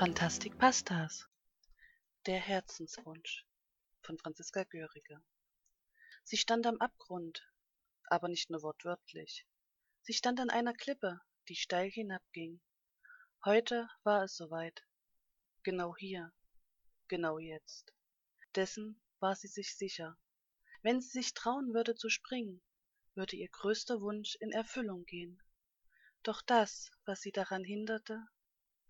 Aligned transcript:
Fantastik 0.00 0.56
Pastas. 0.56 1.28
Der 2.24 2.40
Herzenswunsch 2.40 3.44
von 4.00 4.16
Franziska 4.16 4.64
Görige. 4.64 5.22
Sie 6.24 6.38
stand 6.38 6.66
am 6.66 6.78
Abgrund, 6.78 7.46
aber 8.04 8.28
nicht 8.28 8.48
nur 8.48 8.62
wortwörtlich. 8.62 9.46
Sie 10.00 10.14
stand 10.14 10.40
an 10.40 10.48
einer 10.48 10.72
Klippe, 10.72 11.20
die 11.50 11.54
steil 11.54 11.90
hinabging. 11.90 12.62
Heute 13.44 13.90
war 14.02 14.24
es 14.24 14.36
soweit. 14.36 14.86
Genau 15.64 15.94
hier, 15.94 16.32
genau 17.08 17.38
jetzt. 17.38 17.92
Dessen 18.54 19.02
war 19.18 19.36
sie 19.36 19.48
sich 19.48 19.76
sicher. 19.76 20.16
Wenn 20.80 21.02
sie 21.02 21.10
sich 21.10 21.34
trauen 21.34 21.74
würde 21.74 21.94
zu 21.94 22.08
springen, 22.08 22.62
würde 23.14 23.36
ihr 23.36 23.50
größter 23.50 24.00
Wunsch 24.00 24.34
in 24.36 24.52
Erfüllung 24.52 25.04
gehen. 25.04 25.42
Doch 26.22 26.40
das, 26.40 26.90
was 27.04 27.20
sie 27.20 27.32
daran 27.32 27.64
hinderte, 27.64 28.26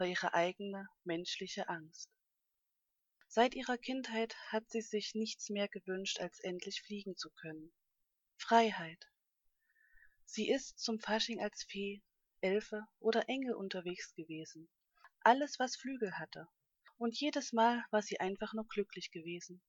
war 0.00 0.06
ihre 0.06 0.32
eigene 0.32 0.88
menschliche 1.04 1.68
Angst. 1.68 2.10
Seit 3.28 3.54
ihrer 3.54 3.76
Kindheit 3.76 4.34
hat 4.48 4.68
sie 4.70 4.80
sich 4.80 5.14
nichts 5.14 5.50
mehr 5.50 5.68
gewünscht, 5.68 6.18
als 6.20 6.40
endlich 6.40 6.80
fliegen 6.80 7.16
zu 7.18 7.28
können. 7.30 7.70
Freiheit. 8.38 9.06
Sie 10.24 10.48
ist 10.48 10.78
zum 10.78 10.98
Fasching 11.00 11.40
als 11.42 11.64
Fee, 11.64 12.02
Elfe 12.40 12.88
oder 12.98 13.28
Engel 13.28 13.54
unterwegs 13.54 14.14
gewesen. 14.14 14.70
Alles, 15.20 15.58
was 15.58 15.76
Flügel 15.76 16.18
hatte. 16.18 16.48
Und 16.96 17.20
jedes 17.20 17.52
Mal 17.52 17.84
war 17.90 18.00
sie 18.00 18.18
einfach 18.20 18.54
nur 18.54 18.66
glücklich 18.66 19.10
gewesen. 19.10 19.60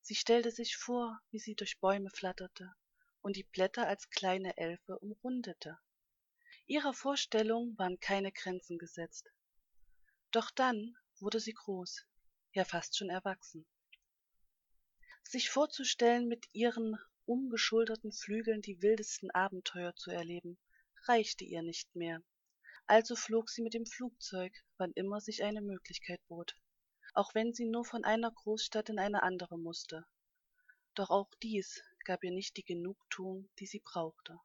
Sie 0.00 0.14
stellte 0.14 0.50
sich 0.50 0.76
vor, 0.76 1.20
wie 1.30 1.38
sie 1.38 1.54
durch 1.54 1.78
Bäume 1.78 2.08
flatterte 2.10 2.72
und 3.20 3.36
die 3.36 3.44
Blätter 3.44 3.86
als 3.86 4.08
kleine 4.08 4.56
Elfe 4.56 4.98
umrundete. 4.98 5.78
Ihrer 6.66 6.94
Vorstellung 6.94 7.76
waren 7.76 8.00
keine 8.00 8.32
Grenzen 8.32 8.78
gesetzt. 8.78 9.30
Doch 10.30 10.50
dann 10.50 10.94
wurde 11.20 11.40
sie 11.40 11.54
groß, 11.54 12.04
ja 12.52 12.64
fast 12.66 12.98
schon 12.98 13.08
erwachsen. 13.08 13.66
Sich 15.22 15.48
vorzustellen, 15.48 16.28
mit 16.28 16.44
ihren 16.52 16.98
umgeschulterten 17.24 18.12
Flügeln 18.12 18.60
die 18.60 18.82
wildesten 18.82 19.30
Abenteuer 19.30 19.96
zu 19.96 20.10
erleben, 20.10 20.58
reichte 21.06 21.44
ihr 21.44 21.62
nicht 21.62 21.96
mehr. 21.96 22.22
Also 22.86 23.16
flog 23.16 23.48
sie 23.48 23.62
mit 23.62 23.72
dem 23.72 23.86
Flugzeug, 23.86 24.52
wann 24.76 24.92
immer 24.92 25.22
sich 25.22 25.44
eine 25.44 25.62
Möglichkeit 25.62 26.20
bot, 26.28 26.54
auch 27.14 27.34
wenn 27.34 27.54
sie 27.54 27.64
nur 27.64 27.86
von 27.86 28.04
einer 28.04 28.30
Großstadt 28.30 28.90
in 28.90 28.98
eine 28.98 29.22
andere 29.22 29.58
musste. 29.58 30.06
Doch 30.94 31.08
auch 31.08 31.32
dies 31.42 31.82
gab 32.04 32.22
ihr 32.22 32.32
nicht 32.32 32.56
die 32.58 32.64
Genugtuung, 32.64 33.48
die 33.58 33.66
sie 33.66 33.80
brauchte. 33.80 34.38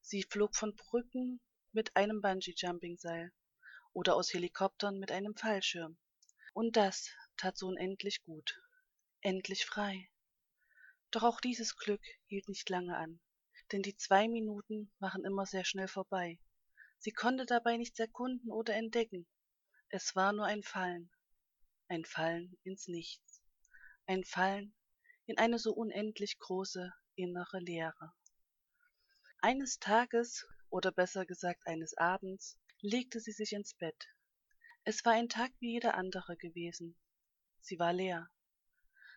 Sie 0.00 0.22
flog 0.22 0.56
von 0.56 0.74
Brücken 0.74 1.42
mit 1.72 1.94
einem 1.94 2.22
Bungee-Jumping-Seil 2.22 3.32
oder 3.92 4.16
aus 4.16 4.32
Helikoptern 4.32 4.98
mit 4.98 5.12
einem 5.12 5.34
Fallschirm. 5.36 5.96
Und 6.54 6.76
das 6.76 7.08
tat 7.36 7.56
so 7.56 7.68
unendlich 7.68 8.22
gut. 8.24 8.60
Endlich 9.20 9.64
frei. 9.64 10.08
Doch 11.10 11.22
auch 11.22 11.40
dieses 11.40 11.76
Glück 11.76 12.02
hielt 12.26 12.48
nicht 12.48 12.68
lange 12.70 12.96
an, 12.96 13.20
denn 13.70 13.82
die 13.82 13.96
zwei 13.96 14.28
Minuten 14.28 14.90
waren 14.98 15.24
immer 15.24 15.46
sehr 15.46 15.64
schnell 15.64 15.88
vorbei. 15.88 16.38
Sie 16.98 17.12
konnte 17.12 17.46
dabei 17.46 17.76
nichts 17.76 17.98
erkunden 17.98 18.50
oder 18.50 18.74
entdecken. 18.74 19.26
Es 19.88 20.16
war 20.16 20.32
nur 20.32 20.46
ein 20.46 20.62
Fallen, 20.62 21.10
ein 21.88 22.04
Fallen 22.04 22.56
ins 22.62 22.88
Nichts, 22.88 23.42
ein 24.06 24.24
Fallen 24.24 24.74
in 25.26 25.36
eine 25.36 25.58
so 25.58 25.72
unendlich 25.72 26.38
große 26.38 26.92
innere 27.14 27.58
Leere. 27.58 28.12
Eines 29.40 29.78
Tages, 29.78 30.46
oder 30.70 30.92
besser 30.92 31.26
gesagt 31.26 31.66
eines 31.66 31.94
Abends, 31.98 32.58
legte 32.82 33.20
sie 33.20 33.32
sich 33.32 33.52
ins 33.52 33.74
Bett. 33.74 34.08
Es 34.84 35.04
war 35.04 35.14
ein 35.14 35.28
Tag 35.30 35.52
wie 35.60 35.72
jeder 35.72 35.94
andere 35.94 36.36
gewesen. 36.36 36.96
Sie 37.60 37.78
war 37.78 37.92
leer. 37.92 38.28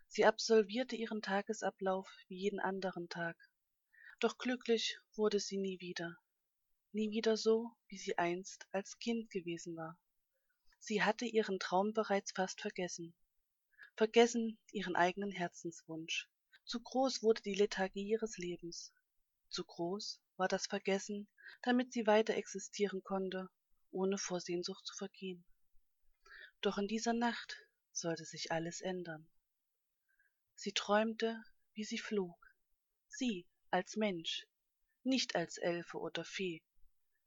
Sie 0.07 0.23
absolvierte 0.23 0.95
ihren 0.95 1.21
Tagesablauf 1.21 2.09
wie 2.27 2.37
jeden 2.37 2.59
anderen 2.59 3.09
Tag. 3.09 3.35
Doch 4.19 4.37
glücklich 4.37 4.97
wurde 5.15 5.39
sie 5.39 5.57
nie 5.57 5.79
wieder. 5.81 6.17
Nie 6.93 7.11
wieder 7.11 7.35
so, 7.35 7.71
wie 7.87 7.97
sie 7.97 8.17
einst 8.17 8.65
als 8.71 8.97
Kind 8.99 9.29
gewesen 9.29 9.75
war. 9.75 9.99
Sie 10.79 11.03
hatte 11.03 11.25
ihren 11.25 11.59
Traum 11.59 11.91
bereits 11.91 12.31
fast 12.31 12.61
vergessen 12.61 13.13
vergessen 13.95 14.57
ihren 14.71 14.95
eigenen 14.95 15.31
Herzenswunsch. 15.31 16.29
Zu 16.65 16.81
groß 16.81 17.23
wurde 17.23 17.41
die 17.41 17.55
Lethargie 17.55 18.09
ihres 18.09 18.37
Lebens. 18.37 18.93
Zu 19.49 19.63
groß 19.63 20.21
war 20.37 20.47
das 20.47 20.67
Vergessen, 20.67 21.27
damit 21.61 21.93
sie 21.93 22.05
weiter 22.07 22.35
existieren 22.35 23.03
konnte, 23.03 23.49
ohne 23.91 24.17
vor 24.17 24.41
Sehnsucht 24.41 24.85
zu 24.85 24.95
vergehen. 24.95 25.45
Doch 26.61 26.77
in 26.77 26.87
dieser 26.87 27.13
Nacht 27.13 27.57
sollte 27.91 28.25
sich 28.25 28.51
alles 28.51 28.81
ändern. 28.81 29.27
Sie 30.55 30.71
träumte, 30.71 31.43
wie 31.73 31.83
sie 31.83 31.99
flog. 31.99 32.35
Sie 33.07 33.47
als 33.71 33.95
Mensch, 33.95 34.45
nicht 35.03 35.35
als 35.35 35.57
Elfe 35.57 35.97
oder 35.97 36.25
Fee. 36.25 36.63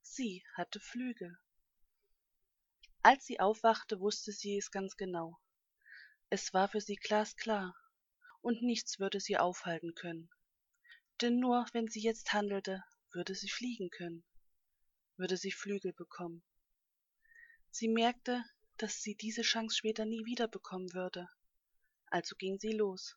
Sie 0.02 0.44
hatte 0.54 0.80
Flügel. 0.80 1.38
Als 3.02 3.24
sie 3.26 3.40
aufwachte, 3.40 4.00
wusste 4.00 4.32
sie 4.32 4.58
es 4.58 4.70
ganz 4.70 4.96
genau. 4.96 5.38
Es 6.30 6.52
war 6.52 6.68
für 6.68 6.80
sie 6.80 6.96
glasklar, 6.96 7.74
und 8.40 8.62
nichts 8.62 8.98
würde 8.98 9.20
sie 9.20 9.38
aufhalten 9.38 9.94
können. 9.94 10.30
Denn 11.20 11.38
nur 11.38 11.66
wenn 11.72 11.88
sie 11.88 12.00
jetzt 12.00 12.32
handelte, 12.32 12.84
würde 13.12 13.34
sie 13.34 13.48
fliegen 13.48 13.90
können, 13.90 14.24
würde 15.16 15.36
sie 15.36 15.52
Flügel 15.52 15.92
bekommen. 15.92 16.42
Sie 17.70 17.88
merkte, 17.88 18.44
dass 18.76 19.02
sie 19.02 19.14
diese 19.14 19.42
Chance 19.42 19.76
später 19.76 20.04
nie 20.04 20.24
wieder 20.24 20.48
bekommen 20.48 20.92
würde. 20.94 21.28
Also 22.06 22.36
ging 22.36 22.58
sie 22.58 22.72
los. 22.72 23.16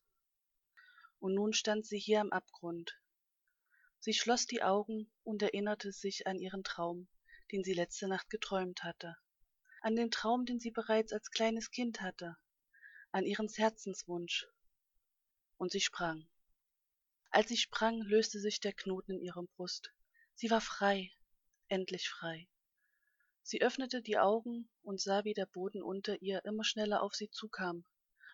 Und 1.19 1.35
nun 1.35 1.53
stand 1.53 1.85
sie 1.85 1.99
hier 1.99 2.19
am 2.19 2.31
Abgrund. 2.31 2.99
Sie 3.99 4.13
schloss 4.13 4.47
die 4.47 4.63
Augen 4.63 5.11
und 5.23 5.43
erinnerte 5.43 5.91
sich 5.91 6.25
an 6.25 6.39
ihren 6.39 6.63
Traum, 6.63 7.07
den 7.51 7.63
sie 7.63 7.73
letzte 7.73 8.07
Nacht 8.07 8.29
geträumt 8.29 8.83
hatte, 8.83 9.15
an 9.81 9.95
den 9.95 10.09
Traum, 10.09 10.45
den 10.45 10.59
sie 10.59 10.71
bereits 10.71 11.13
als 11.13 11.29
kleines 11.29 11.69
Kind 11.69 12.01
hatte, 12.01 12.37
an 13.11 13.25
ihren 13.25 13.47
Herzenswunsch. 13.47 14.47
Und 15.57 15.71
sie 15.71 15.81
sprang. 15.81 16.27
Als 17.33 17.47
sie 17.47 17.55
sprang, 17.55 18.01
löste 18.01 18.41
sich 18.41 18.59
der 18.59 18.73
Knoten 18.73 19.13
in 19.13 19.21
ihrem 19.21 19.47
Brust. 19.55 19.93
Sie 20.35 20.51
war 20.51 20.59
frei, 20.59 21.11
endlich 21.69 22.09
frei. 22.09 22.49
Sie 23.41 23.61
öffnete 23.61 24.01
die 24.01 24.17
Augen 24.17 24.69
und 24.81 24.99
sah, 24.99 25.23
wie 25.23 25.33
der 25.33 25.45
Boden 25.45 25.81
unter 25.81 26.21
ihr 26.21 26.43
immer 26.43 26.65
schneller 26.65 27.01
auf 27.01 27.15
sie 27.15 27.29
zukam. 27.29 27.85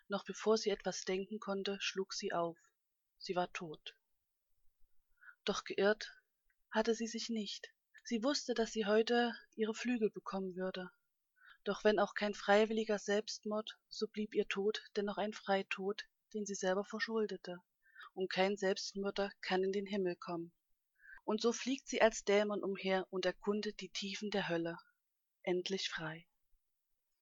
Noch 0.07 0.25
bevor 0.25 0.57
sie 0.57 0.71
etwas 0.71 1.05
denken 1.05 1.39
konnte, 1.39 1.77
schlug 1.79 2.13
sie 2.13 2.33
auf. 2.33 2.57
Sie 3.19 3.35
war 3.35 3.53
tot. 3.53 3.95
Doch 5.45 5.63
geirrt 5.63 6.11
hatte 6.71 6.95
sie 6.95 7.07
sich 7.07 7.29
nicht. 7.29 7.71
Sie 8.03 8.23
wusste, 8.23 8.55
dass 8.55 8.71
sie 8.71 8.87
heute 8.87 9.35
ihre 9.55 9.75
Flügel 9.75 10.09
bekommen 10.09 10.55
würde. 10.55 10.89
Doch 11.63 11.83
wenn 11.83 11.99
auch 11.99 12.15
kein 12.15 12.33
freiwilliger 12.33 12.97
Selbstmord, 12.97 13.77
so 13.89 14.07
blieb 14.07 14.33
ihr 14.33 14.47
Tod 14.47 14.81
dennoch 14.95 15.17
ein 15.17 15.33
Freitod, 15.33 16.03
den 16.33 16.45
sie 16.45 16.55
selber 16.55 16.83
verschuldete. 16.83 17.61
Und 18.17 18.31
kein 18.31 18.57
Selbstmörder 18.57 19.31
kann 19.41 19.63
in 19.63 19.71
den 19.71 19.85
Himmel 19.85 20.15
kommen. 20.15 20.51
Und 21.23 21.39
so 21.39 21.53
fliegt 21.53 21.87
sie 21.87 22.01
als 22.01 22.23
Dämon 22.23 22.63
umher 22.63 23.05
und 23.11 23.27
erkundet 23.27 23.79
die 23.79 23.89
Tiefen 23.89 24.31
der 24.31 24.49
Hölle. 24.49 24.79
Endlich 25.43 25.87
frei. 25.87 26.25